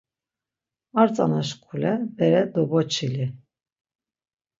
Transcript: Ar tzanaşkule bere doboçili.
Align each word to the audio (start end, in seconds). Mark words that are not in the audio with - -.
Ar 0.99 1.07
tzanaşkule 1.13 1.93
bere 2.17 2.41
doboçili. 2.53 3.25